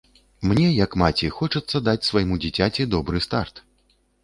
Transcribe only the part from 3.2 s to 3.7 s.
старт.